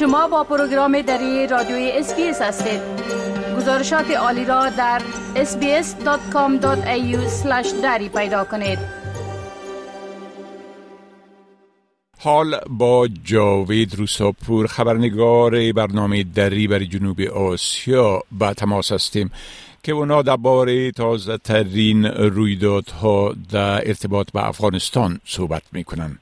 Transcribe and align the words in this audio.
شما 0.00 0.28
با 0.28 0.44
پروگرام 0.44 1.02
دری 1.02 1.46
رادیوی 1.46 1.90
SBS 1.90 2.42
هستید. 2.42 2.80
گزارشات 3.56 4.10
عالی 4.10 4.44
را 4.44 4.68
در 4.68 5.02
sbs.com.au 5.34 7.16
دری 7.82 8.08
پیدا 8.08 8.44
کنید. 8.44 8.78
حال 12.18 12.60
با 12.68 13.08
جاوید 13.24 13.94
روستاپور 13.94 14.66
خبرنگار 14.66 15.72
برنامه 15.72 16.22
دری 16.22 16.68
بر 16.68 16.84
جنوب 16.84 17.20
آسیا 17.20 18.22
با 18.32 18.54
تماس 18.54 18.92
هستیم 18.92 19.30
که 19.82 19.92
اونا 19.92 20.22
درباره 20.22 20.90
تازه 20.90 21.38
ترین 21.38 22.04
رویدادها 22.06 23.34
در 23.50 23.88
ارتباط 23.88 24.32
به 24.32 24.48
افغانستان 24.48 25.20
صحبت 25.24 25.62
می‌کنن. 25.72 26.18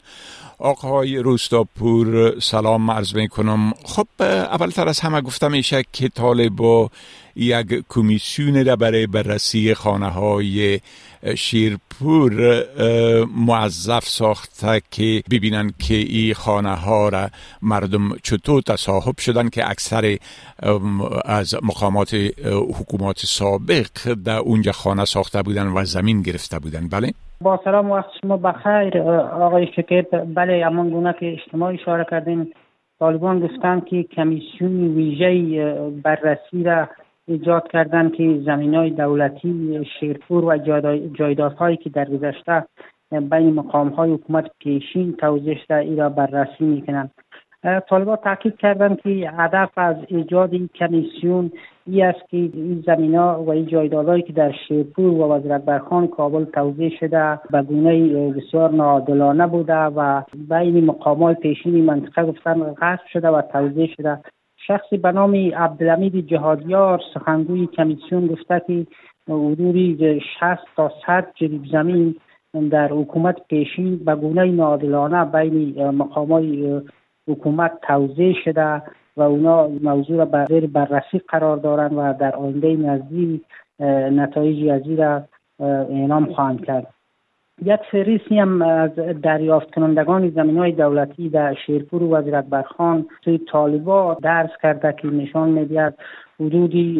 آقای 0.58 1.18
روستاپور 1.18 2.40
سلام 2.40 2.90
عرض 2.90 3.14
می 3.14 3.28
کنم 3.28 3.72
خب 3.84 4.06
اولتر 4.20 4.88
از 4.88 5.00
همه 5.00 5.20
گفتم 5.20 5.50
میشه 5.50 5.84
که 5.92 6.08
طالبا 6.08 6.90
یک 7.38 7.84
کمیسیون 7.88 8.66
را 8.66 8.76
برای 8.76 9.06
بررسی 9.06 9.74
خانه 9.74 10.08
های 10.08 10.80
شیرپور 11.36 12.32
معذف 13.36 14.04
ساخته 14.04 14.80
که 14.90 15.22
ببینن 15.30 15.70
که 15.88 15.94
این 15.94 16.34
خانه 16.34 16.74
ها 16.74 17.08
را 17.08 17.26
مردم 17.62 18.10
چطور 18.22 18.62
تصاحب 18.62 19.18
شدن 19.18 19.48
که 19.48 19.70
اکثر 19.70 20.16
از 21.24 21.54
مقامات 21.62 22.14
حکومات 22.80 23.18
سابق 23.18 24.14
در 24.24 24.38
اونجا 24.38 24.72
خانه 24.72 25.04
ساخته 25.04 25.42
بودن 25.42 25.66
و 25.66 25.84
زمین 25.84 26.22
گرفته 26.22 26.58
بودن 26.58 26.88
بله؟ 26.88 27.12
با 27.40 27.60
سلام 27.64 27.90
وقت 27.90 28.10
شما 28.20 28.36
بخیر 28.36 28.98
آقای 29.02 29.66
شکیب 29.76 30.34
بله 30.34 30.66
امان 30.66 30.90
گونه 30.90 31.14
که 31.20 31.32
اجتماع 31.32 31.74
اشاره 31.74 32.06
کردین 32.10 32.52
طالبان 32.98 33.40
گفتن 33.40 33.80
که 33.80 34.02
کمیسیون 34.02 34.94
ویژه 34.94 35.90
بررسی 36.02 36.62
را 36.62 36.88
ایجاد 37.28 37.68
کردن 37.68 38.10
که 38.10 38.40
زمین 38.46 38.74
های 38.74 38.90
دولتی 38.90 39.84
شیرپور 40.00 40.44
و 40.44 40.56
جایدادهایی 41.18 41.76
که 41.76 41.90
در 41.90 42.04
گذشته 42.04 42.64
بین 43.10 43.54
مقام 43.54 43.88
های 43.88 44.12
حکومت 44.12 44.50
پیشین 44.58 45.12
توضیح 45.12 45.58
شده 45.64 45.76
ای 45.76 45.96
را 45.96 46.08
بررسی 46.08 46.64
می‌کنند. 46.64 47.10
طالبان 47.88 48.16
تاکید 48.16 48.56
کردند 48.56 49.00
که 49.00 49.30
هدف 49.36 49.70
از 49.76 49.96
ایجاد 50.08 50.52
این 50.52 50.70
کمیسیون 50.74 51.52
ای 51.86 52.02
است 52.02 52.28
که 52.28 52.36
این 52.36 52.84
زمین 52.86 53.14
ها 53.14 53.42
و 53.42 53.50
این 53.50 53.66
جایدادهایی 53.66 54.22
که 54.22 54.32
در 54.32 54.52
شیرپور 54.68 55.12
و 55.12 55.32
وزارت 55.32 55.64
برخان 55.64 56.06
کابل 56.06 56.44
توضیح 56.44 56.98
شده 57.00 57.40
به 57.50 57.62
گونه 57.62 58.32
بسیار 58.32 58.70
نادلانه 58.70 59.46
بوده 59.46 59.74
و 59.74 60.22
بین 60.48 60.84
مقام 60.84 61.22
های 61.22 61.34
پیشین 61.34 61.84
منطقه 61.84 62.24
گفتن 62.24 62.74
غصب 62.74 63.06
شده 63.12 63.28
و 63.28 63.42
توضیح 63.42 63.94
شده. 63.96 64.18
شخصی 64.66 64.96
به 64.96 65.12
نام 65.12 65.34
عبدالمید 65.34 66.26
جهادیار 66.26 67.00
سخنگوی 67.14 67.66
کمیسیون 67.66 68.26
گفته 68.26 68.62
که 68.66 68.86
حدودی 69.28 70.20
60 70.40 70.58
تا 70.76 70.92
100 71.06 71.26
جریب 71.34 71.66
زمین 71.72 72.14
در 72.70 72.88
حکومت 72.88 73.36
پیشین 73.48 73.96
به 73.96 74.14
گونه 74.14 74.44
نادلانه 74.44 75.24
بین 75.24 75.84
مقامات 75.90 76.44
حکومت 77.28 77.72
توضیح 77.82 78.36
شده 78.44 78.82
و 79.16 79.22
اونا 79.22 79.68
موضوع 79.68 80.16
را 80.16 80.24
بر 80.24 80.60
بررسی 80.60 81.18
قرار 81.28 81.56
دارند 81.56 81.92
و 81.96 82.14
در 82.20 82.36
آینده 82.36 82.76
نزدیک 82.76 83.42
نتایج 84.10 84.68
از 84.68 84.98
را 84.98 85.22
اعلام 85.60 86.32
خواهند 86.32 86.64
کرد. 86.64 86.94
یک 87.64 87.80
فهرستی 87.90 88.38
هم 88.38 88.62
از 88.62 88.90
دریافت 89.22 89.74
کنندگان 89.74 90.30
زمین 90.30 90.58
های 90.58 90.72
دولتی 90.72 91.28
در 91.28 91.54
شیرپور 91.66 92.02
و 92.02 92.16
وزیرت 92.16 92.44
برخان 92.44 93.06
توی 93.22 93.38
طالبا 93.38 94.14
درس 94.22 94.50
کرده 94.62 94.94
که 95.02 95.08
نشان 95.08 95.48
می‌دهد 95.48 95.98
حدودی 96.40 96.94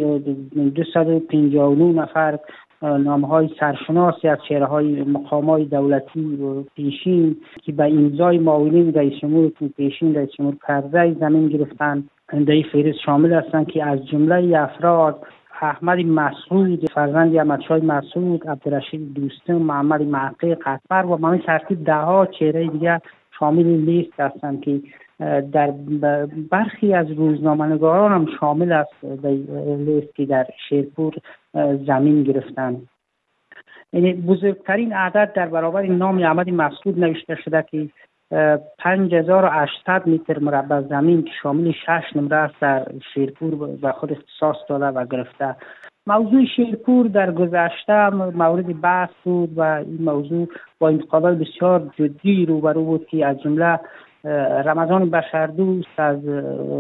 259 0.75 1.93
نفر 2.03 2.39
نام 2.83 3.25
های 3.25 3.51
سرشناسی 3.61 4.29
از 4.29 4.39
چهره 4.49 4.67
های 4.67 5.03
مقام 5.03 5.51
های 5.51 5.65
دولتی 5.65 6.37
و 6.37 6.63
پیشین 6.63 7.37
که 7.63 7.73
به 7.73 7.85
امضای 7.85 8.39
معاونین 8.39 8.95
رئیس 8.95 9.13
جمهور 9.21 9.53
پیشین 9.77 10.15
رئیس 10.15 10.31
جمهور 10.31 10.57
کرده 10.69 11.17
زمین 11.21 11.49
گرفتن 11.49 12.05
در 12.29 12.63
فهرست 12.73 12.99
شامل 12.99 13.33
هستند 13.33 13.67
که 13.67 13.85
از 13.85 14.07
جمله 14.07 14.61
افراد 14.61 15.27
احمد 15.63 15.99
مسعود 15.99 16.91
فرزند 16.91 17.37
احمدشاه 17.37 17.79
مسعود 17.79 18.49
عبدالرشید 18.49 19.15
دوستم 19.15 19.55
محمد 19.55 20.03
معقی 20.03 20.55
قطبر 20.55 21.07
و 21.07 21.27
همین 21.27 21.41
ترتیب 21.41 21.85
ده 21.85 21.95
ها 21.95 22.27
چهره 22.27 22.67
دیگر 22.67 23.01
شامل 23.39 23.67
لیست 23.67 24.21
هستند 24.21 24.61
که 24.61 24.81
در 25.53 25.71
برخی 26.51 26.95
از 26.95 27.11
روزنامه‌نگاران 27.11 28.13
هم 28.13 28.27
شامل 28.41 28.73
است 28.73 29.05
لیست 29.79 30.15
که 30.15 30.27
در 30.27 30.47
شیرپور 30.69 31.15
زمین 31.87 32.23
گرفتند 32.23 32.89
یعنی 33.93 34.13
بزرگترین 34.13 34.93
عدد 34.93 35.33
در 35.33 35.49
برابر 35.49 35.87
نام 35.87 36.19
احمد 36.19 36.51
مسعود 36.51 37.01
نوشته 37.01 37.35
شده 37.35 37.65
که 37.71 37.89
5800 38.31 40.09
متر 40.09 40.39
مربع 40.39 40.81
زمین 40.81 41.23
که 41.23 41.31
شامل 41.43 41.73
شش 41.73 42.17
نمره 42.17 42.37
است 42.37 42.55
در 42.61 42.87
شیرپور 43.15 43.77
به 43.77 43.93
خود 43.93 44.13
اختصاص 44.13 44.57
داده 44.69 44.87
و 44.87 45.07
گرفته. 45.07 45.57
موضوع 46.07 46.45
شیرپور 46.57 47.07
در 47.07 47.33
گذشته 47.33 48.09
مورد 48.11 48.81
بحث 48.81 49.11
بود 49.25 49.59
و 49.59 49.61
این 49.61 49.99
موضوع 50.01 50.49
با 50.79 50.89
انتقادات 50.89 51.39
بسیار 51.39 51.91
جدی 51.99 52.47
روبرو 52.47 52.85
بود 52.85 53.07
که 53.07 53.27
از 53.27 53.41
جمله 53.41 53.81
رمضان 54.65 55.11
بشردوست 55.11 56.01
از 56.01 56.25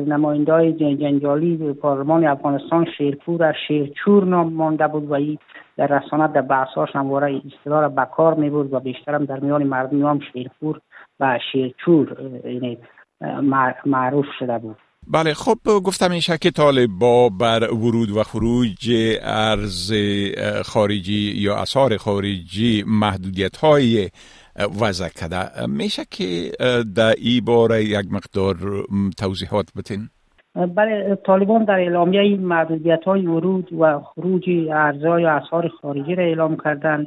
نماینده 0.06 0.52
های 0.52 0.72
جنجالی 0.72 1.72
پارلمان 1.72 2.26
افغانستان 2.26 2.86
شیرپور 2.98 3.44
از 3.44 3.54
شیرچور 3.68 4.24
نام 4.24 4.52
مانده 4.52 4.88
بود 4.88 5.10
و 5.10 5.14
این 5.14 5.38
در 5.76 5.86
رسانت 5.86 6.32
در 6.32 6.40
بحثاش 6.40 6.96
همواره 6.96 7.40
اصطلاح 7.46 7.80
را 7.80 7.88
بکار 7.88 8.34
می 8.34 8.50
بود 8.50 8.72
و 8.72 8.80
بیشترم 8.80 9.24
در 9.24 9.40
میان 9.40 9.62
مردم 9.62 10.06
هم 10.06 10.20
شیرپور 10.32 10.80
و 11.20 11.38
شیرچور 11.52 12.30
یعنی 12.44 12.78
معروف 13.86 14.26
شده 14.38 14.58
بود. 14.58 14.76
بله 15.06 15.34
خب 15.34 15.58
گفتم 15.84 16.10
این 16.10 16.20
که 16.40 16.50
طالبا 16.50 17.28
بر 17.28 17.74
ورود 17.74 18.10
و 18.10 18.22
خروج 18.22 18.90
ارز 19.22 19.92
خارجی 20.64 21.32
یا 21.36 21.56
اثار 21.56 21.96
خارجی 21.96 22.84
محدودیت 22.86 23.56
های 23.56 24.08
وضع 24.80 25.08
کرده. 25.08 25.66
میشه 25.66 26.02
که 26.10 26.50
در 26.96 27.14
ای 27.18 27.40
باره 27.40 27.84
یک 27.84 28.06
مقدار 28.12 28.56
توضیحات 29.18 29.66
بتین؟ 29.76 30.08
بله 30.66 31.18
طالبان 31.26 31.64
در 31.64 31.74
اعلامیه 31.74 32.36
محدودیت 32.36 33.04
های 33.04 33.26
ورود 33.26 33.72
و 33.72 34.00
خروج 34.00 34.50
ارزهای 34.70 35.24
و 35.24 35.28
اثار 35.28 35.68
خارجی 35.68 36.14
را 36.14 36.24
اعلام 36.24 36.56
کردن 36.64 37.06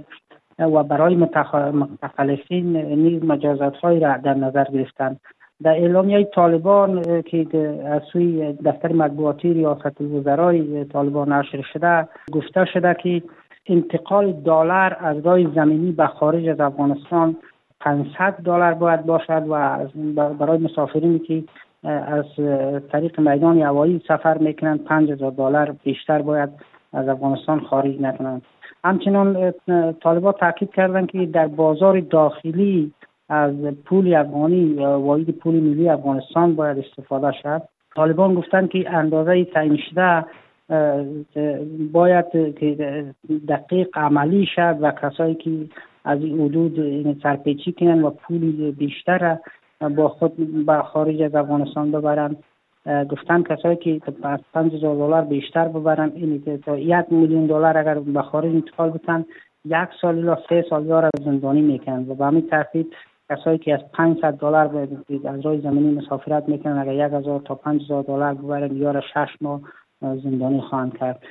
و 0.66 0.84
برای 0.84 1.16
متخلفین 1.16 2.78
نیز 2.78 3.24
مجازات 3.24 3.78
های 3.78 4.00
را 4.00 4.18
در 4.18 4.34
نظر 4.34 4.64
گرفتن. 4.64 5.18
در 5.64 5.72
اعلامیه 5.72 6.24
طالبان 6.24 7.22
که 7.22 7.48
از 7.86 8.02
سوی 8.14 8.54
دفتر 8.54 8.94
مطبوعاتی 8.94 9.54
ریاست 9.54 10.02
الوزرای 10.02 10.86
طالبان 10.86 11.34
نشر 11.34 11.62
شده 11.74 12.08
گفته 12.32 12.66
شده 12.66 12.94
که 13.04 13.22
انتقال 13.68 14.32
دلار 14.32 14.98
از 15.00 15.26
راه 15.26 15.54
زمینی 15.56 15.92
به 15.92 16.08
خارج 16.08 16.48
از 16.48 16.60
افغانستان 16.60 17.36
500 17.80 18.34
دلار 18.46 18.74
باید 18.74 19.06
باشد 19.06 19.44
و 19.50 19.88
برای 20.34 20.58
مسافرینی 20.58 21.20
که 21.20 21.44
از 21.84 22.26
طریق 22.92 23.20
میدان 23.20 23.62
هوایی 23.62 24.02
سفر 24.08 24.38
می‌کنند 24.38 24.84
5000 24.84 25.32
دلار 25.32 25.76
بیشتر 25.84 26.22
باید 26.22 26.50
از 26.94 27.07
افغانستان 27.07 27.59
خارج 27.59 28.02
نکنند. 28.02 28.41
همچنان 28.84 29.53
طالبان 30.03 30.34
تاکید 30.34 30.72
کردند 30.72 31.12
که 31.12 31.25
در 31.25 31.47
بازار 31.47 32.00
داخلی 32.00 32.92
از 33.30 33.54
پول 33.86 34.13
افغانی 34.13 34.74
واحد 34.74 35.31
پول 35.31 35.56
ملی 35.56 35.89
افغانستان 35.89 36.56
باید 36.56 36.77
استفاده 36.77 37.31
شد 37.31 37.62
طالبان 37.95 38.36
گفتند 38.36 38.69
که 38.69 38.89
اندازه 38.89 39.45
تعیین 39.45 39.80
شده 39.89 40.25
باید 41.92 42.25
دقیق 43.48 43.88
عملی 43.94 44.45
شد 44.56 44.77
و 44.81 44.92
کسایی 44.92 45.36
که 45.36 45.51
از 46.06 46.24
این 46.24 46.42
حدود 46.42 47.18
سرپیچی 47.24 47.71
کنن 47.71 48.04
و 48.04 48.10
پول 48.10 48.71
بیشتر 48.71 49.38
با 49.95 50.10
خود 50.10 50.66
به 50.66 50.81
خارج 50.81 51.21
از 51.21 51.36
افغانستان 51.36 51.92
ببرن 51.92 52.36
گفتن 52.86 53.44
کسایی 53.44 53.75
که 53.75 54.01
از 54.24 54.39
پنج 54.54 54.74
هزار 54.74 54.95
دلار 54.95 55.22
بیشتر 55.22 55.68
ببرن 55.68 56.12
این 56.16 56.62
تا 56.66 56.78
یک 56.78 57.06
میلیون 57.10 57.45
دلار 57.45 57.78
اگر 57.78 58.00
به 58.00 58.22
خارج 58.22 58.56
انتقال 58.56 58.89
بتن 58.89 59.25
یک 59.66 59.89
سال 60.01 60.24
یا 60.24 60.38
سه 60.50 60.66
سال 60.69 60.86
یا 60.86 61.10
زندانی 61.25 61.62
می‌کنن. 61.62 62.06
و 62.10 62.16
به 62.16 62.25
همین 62.25 62.48
ترتیب 62.48 62.88
کسایی 63.30 63.57
که 63.57 63.74
از 63.74 63.92
500 63.94 64.33
دلار 64.33 64.88
از 65.25 65.45
راه 65.45 65.57
زمینی 65.57 65.95
مسافرت 65.95 66.50
می‌کنن 66.50 66.78
اگر 66.78 67.07
یک 67.07 67.13
هزار 67.13 67.39
تا 67.39 67.56
پنج 67.56 67.81
هزار 67.81 68.04
دلار 68.04 68.33
ببرن 68.33 68.75
یا 68.75 69.01
شش 69.01 69.36
ماه 69.42 69.62
زندانی 70.01 70.62
خواهند 70.62 70.98
کرد. 70.98 71.24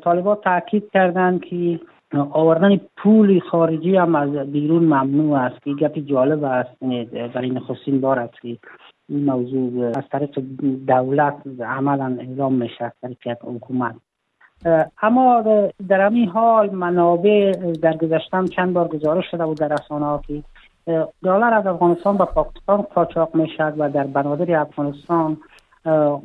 طالبان 0.00 0.36
تاکید 0.44 0.90
کردند 0.90 1.44
که 1.44 1.80
آوردن 2.30 2.80
پول 2.96 3.40
خارجی 3.40 3.96
هم 3.96 4.14
از 4.14 4.30
بیرون 4.30 4.82
ممنوع 4.82 5.38
است. 5.38 5.62
که 5.62 5.70
گپی 5.70 6.02
جالب 6.02 6.44
است. 6.44 6.70
برای 7.34 7.50
نخستین 7.50 8.00
بار 8.00 8.18
است 8.18 8.40
که 8.40 8.58
این 9.08 9.24
موضوع 9.24 9.86
از 9.86 10.04
طریق 10.12 10.38
دولت 10.86 11.36
عملا 11.60 12.16
اعلام 12.20 12.54
میشه 12.54 12.84
از 12.84 12.92
طریق 13.02 13.38
حکومت 13.44 13.94
اما 15.02 15.44
در 15.88 16.00
همین 16.00 16.28
حال 16.28 16.70
منابع 16.70 17.52
در 17.82 17.96
گذشتم 17.96 18.46
چند 18.46 18.72
بار 18.72 18.88
گزارش 18.88 19.24
شده 19.30 19.46
بود 19.46 19.58
در 19.58 19.68
رسانه 19.68 20.06
ها 20.06 20.22
که 20.26 20.42
دلار 21.22 21.54
از 21.54 21.66
افغانستان 21.66 22.16
به 22.16 22.24
پاکستان 22.24 22.82
قاچاق 22.82 23.34
می‌شد 23.34 23.74
و 23.78 23.90
در 23.90 24.04
بنادر 24.04 24.60
افغانستان 24.60 25.36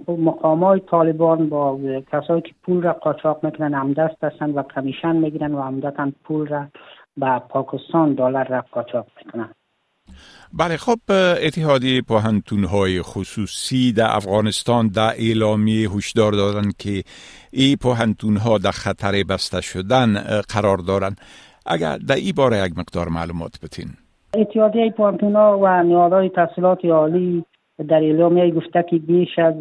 مقام 0.08 0.64
های 0.64 0.80
طالبان 0.80 1.50
با 1.50 1.80
کسایی 2.12 2.42
که 2.42 2.54
پول 2.64 2.84
را 2.84 2.94
قاچاق 2.94 3.46
می‌کنن 3.46 3.74
همدست 3.74 4.24
هستند 4.24 4.58
و 4.58 4.64
کمیشن 4.64 5.16
می‌گیرن 5.16 5.56
و 5.56 5.62
عمدتا 5.62 6.12
پول 6.24 6.48
را 6.48 6.66
به 7.18 7.40
پاکستان 7.50 8.14
دلار 8.14 8.48
را 8.48 8.66
قاچاق 8.72 9.06
می‌کنن. 9.18 9.50
بله 10.54 10.78
خب 10.78 11.00
اتحادی 11.44 12.02
پاهنتون 12.02 12.64
های 12.64 13.02
خصوصی 13.02 13.94
در 13.94 14.16
افغانستان 14.16 14.88
در 14.88 15.12
اعلامی 15.18 15.86
هشدار 15.86 16.32
دادن 16.32 16.72
که 16.80 17.04
ای 17.52 17.76
پاهنتون 17.76 18.38
ها 18.38 18.58
در 18.58 18.72
خطر 18.72 19.24
بسته 19.30 19.62
شدن 19.62 20.14
قرار 20.54 20.78
دارن. 20.78 21.16
اگر 21.66 21.98
در 21.98 22.16
ای 22.16 22.34
باره 22.34 22.58
یک 22.66 22.78
مقدار 22.78 23.10
معلومات 23.10 23.60
بتین 23.64 23.88
اتحادیه 24.34 24.92
پاهنتون 24.92 25.36
ها 25.36 25.60
و 25.60 25.84
نهادهای 25.84 26.30
تحصیلات 26.30 26.86
عالی 26.86 27.46
در 27.88 28.04
اعلامیه 28.04 28.52
گفته 28.52 28.86
که 28.90 28.98
بیش 28.98 29.40
از 29.40 29.54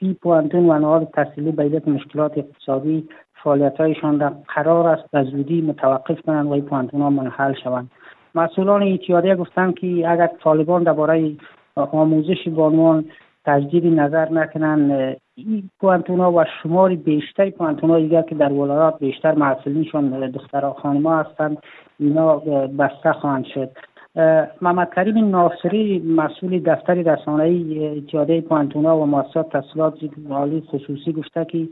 سی 0.00 0.14
پوانتون 0.14 0.70
و 0.70 0.78
نهاد 0.78 1.08
تحصیلی 1.14 1.52
به 1.52 1.62
علت 1.62 1.88
مشکلات 1.88 2.38
اقتصادی 2.38 3.08
فعالیتهایشان 3.44 4.20
را 4.20 4.32
قرار 4.54 4.88
است 4.88 5.10
به 5.10 5.24
زودی 5.24 5.60
متوقف 5.60 6.20
کنند 6.20 6.46
و 6.46 6.52
این 6.52 6.64
پوانتون 6.64 7.00
ها 7.00 7.10
منحل 7.10 7.54
شوند. 7.64 7.90
مسئولان 8.36 8.82
اتحادیه 8.82 9.34
گفتند 9.34 9.74
که 9.74 9.86
اگر 9.86 10.30
طالبان 10.42 10.82
درباره 10.82 11.32
آموزش 11.76 12.48
بانوان 12.48 13.04
تجدید 13.44 13.86
نظر 13.86 14.32
نکنند 14.32 15.16
این 15.36 15.70
پوانتونا 15.80 16.32
و 16.32 16.44
شمار 16.62 16.94
بیشتر 16.94 17.50
پوانتونا 17.50 17.98
دیگر 17.98 18.22
که 18.22 18.34
در 18.34 18.52
ولایات 18.52 18.98
بیشتر 18.98 19.34
محصلینشان 19.34 20.30
دختر 20.30 20.70
خانما 20.70 21.16
هستند 21.16 21.58
اینا 22.00 22.36
بسته 22.78 23.12
خواهند 23.12 23.44
شد. 23.44 23.70
محمد 24.62 24.94
کریم 24.94 25.30
ناصری 25.30 25.98
مسئول 25.98 26.58
دفتر 26.58 26.94
رسانه‌ای 26.94 27.88
اتحادیه 27.98 28.40
پوانتونا 28.40 28.98
و 28.98 29.06
مؤسسات 29.06 29.48
تحصیلات 29.52 29.94
عالی 30.30 30.62
خصوصی 30.66 31.12
گفته 31.12 31.44
که 31.44 31.68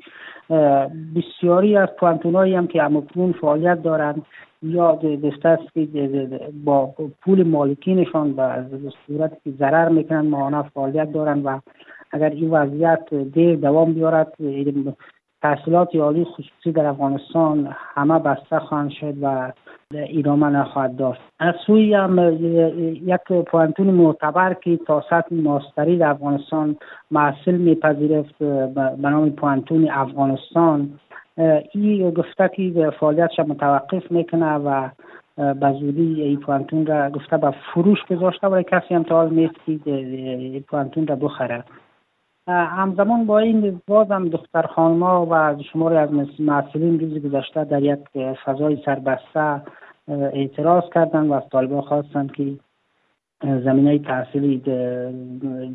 بسیاری 1.17 1.77
از 1.77 1.89
پوانتونایی 1.99 2.55
هم 2.55 2.67
که 2.67 2.83
امکنون 2.83 3.33
فعالیت 3.33 3.83
دارند 3.83 4.23
یا 4.65 4.99
گفته 5.23 5.49
است 5.49 5.75
که 5.75 6.29
با 6.65 6.95
پول 7.23 7.43
مالکینشان 7.43 8.33
به 8.33 8.65
صورت 9.07 9.33
که 9.45 9.51
ضرر 9.59 9.89
می‌کنن 9.89 10.27
ماهانه 10.27 10.63
فعالیت 10.63 11.13
دارند 11.13 11.47
و 11.47 11.61
اگر 12.13 12.31
این 12.31 12.51
وضعیت 12.51 13.15
دیر 13.15 13.57
دوام 13.57 13.93
بیارد 13.93 14.33
تحصیلات 15.43 15.97
عالی 15.97 16.25
خصوصی 16.25 16.73
در 16.73 16.87
افغانستان 16.87 17.69
همه 17.95 18.19
بسته 18.19 18.59
خواهند 18.59 18.91
شد 18.91 19.15
و 19.23 19.53
ایرامه 19.91 20.47
نخواهد 20.47 20.97
داشت. 20.97 21.21
از 21.39 21.55
سوی 21.67 21.95
هم 21.95 22.39
یک 23.05 23.45
پوانتون 23.47 23.87
معتبر 23.87 24.55
که 24.55 24.77
تا 24.77 25.05
سطح 25.11 25.35
ماستری 25.35 25.99
در 25.99 26.11
افغانستان 26.11 26.77
محصل 27.11 27.55
میپذیرفت 27.55 28.39
به 28.99 29.09
نام 29.09 29.31
پوانتون 29.31 29.91
افغانستان. 29.91 30.89
ای 31.73 32.13
گفته 32.17 32.51
که 32.57 32.91
فعالیتش 33.01 33.39
متوقف 33.39 34.11
می‌کنه 34.11 34.55
و 34.55 34.89
به 35.37 35.73
زودی 35.81 36.23
این 36.23 36.41
پوانتون 36.41 36.87
را 36.87 37.11
گفته 37.11 37.37
به 37.37 37.51
فروش 37.51 37.99
گذاشته 38.11 38.47
ولی 38.47 38.65
کسی 38.65 38.95
هم 38.95 39.03
تا 39.03 39.15
حال 39.15 39.35
نیست 39.35 39.55
که 39.85 40.63
پوانتون 40.69 41.07
را 41.07 41.17
بخره. 41.17 41.65
همزمان 42.49 43.27
با 43.27 43.39
این 43.39 43.81
باز 43.87 44.11
هم 44.11 44.29
دختر 44.29 44.63
خانما 44.63 45.27
و 45.31 45.63
شماری 45.73 45.97
از 45.97 46.11
محصلین 46.39 47.01
روز 47.01 47.23
گذشته 47.23 47.65
در 47.65 47.83
یک 47.83 48.01
فضای 48.45 48.83
سربسته 48.85 49.63
اعتراض 50.09 50.85
کردند 50.95 51.31
و 51.31 51.33
از 51.33 51.43
طالبان 51.53 51.81
خواستند 51.81 52.33
که 52.33 52.53
زمینه 53.45 53.99
تحصیلی 53.99 54.63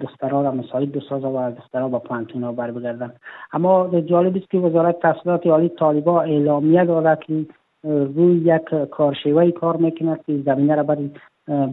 دخترها 0.01 0.41
را 0.41 0.51
مساعد 0.51 0.91
بسازه 0.91 1.27
و 1.27 1.51
دخترها 1.51 1.87
با 1.87 1.99
پانتونا 1.99 2.51
بر 2.51 2.71
بگردن 2.71 3.13
اما 3.53 4.01
جالب 4.01 4.37
است 4.37 4.49
که 4.49 4.57
وزارت 4.57 4.99
تحصیلات 4.99 5.47
عالی 5.47 5.69
طالبا 5.69 6.21
اعلامیه 6.21 6.85
داده 6.85 7.17
که 7.27 7.45
روی 7.83 8.35
یک 8.35 8.89
کارشیوه 8.91 9.51
کار 9.51 9.77
می‌کند 9.77 10.23
که 10.25 10.41
زمینه 10.45 10.75
را 10.75 10.83
برای 10.83 11.09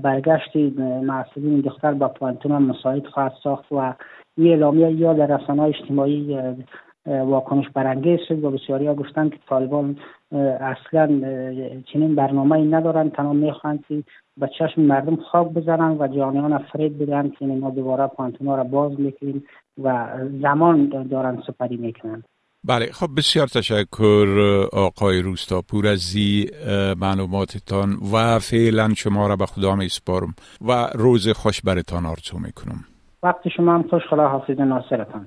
برگشت 0.02 0.56
محصولین 1.02 1.60
دختر 1.60 1.92
با 1.92 2.08
پانتونا 2.08 2.58
مساعد 2.58 3.06
خواهد 3.06 3.32
ساخت 3.42 3.72
و 3.72 3.94
این 4.36 4.48
اعلامیه 4.48 4.92
یا 4.92 5.12
در 5.12 5.36
رسانه 5.36 5.62
اجتماعی 5.62 6.38
واکنش 7.06 7.64
برانگیز 7.74 8.20
شد 8.28 8.44
و 8.44 8.50
بسیاری 8.50 8.86
ها 8.86 8.94
گفتند 8.94 9.30
که 9.30 9.38
طالبان 9.48 9.96
اصلا 10.60 11.06
چنین 11.92 12.14
برنامه 12.14 12.52
ای 12.56 12.64
ندارند. 12.64 13.12
تنها 13.12 13.32
می‌خواهند 13.32 13.84
که 13.88 14.02
به 14.36 14.50
چشم 14.58 14.80
مردم 14.82 15.16
خواب 15.16 15.54
بزنن 15.54 15.96
و 15.98 16.08
جانیان 16.08 16.58
فرید 16.58 16.98
بدن 16.98 17.30
که 17.38 17.46
ما 17.46 17.70
دوباره 17.70 18.06
پانتونا 18.06 18.56
را 18.56 18.64
باز 18.64 19.00
می‌کنیم 19.00 19.44
و 19.82 20.08
زمان 20.42 21.06
دارن 21.10 21.42
سپری 21.46 21.76
می‌کنن 21.76 22.22
بله 22.64 22.86
خب 22.92 23.06
بسیار 23.16 23.46
تشکر 23.46 24.26
آقای 24.72 25.22
روستاپور 25.22 25.86
از 25.86 26.16
معلوماتتان 27.00 27.90
و 28.12 28.38
فعلا 28.38 28.88
شما 28.96 29.26
را 29.26 29.36
به 29.36 29.46
خدا 29.46 29.76
می 29.76 29.88
سپارم 29.88 30.34
و 30.68 30.86
روز 30.94 31.28
خوش 31.28 31.60
برتان 31.60 32.06
آرزو 32.06 32.38
می‌کنم. 32.38 32.84
وقت 33.22 33.48
شما 33.48 33.74
هم 33.74 33.82
خوش 33.82 34.02
خدا 34.10 34.28
حافظ 34.28 34.52
و 34.52 34.60
ناصرتان. 34.60 35.26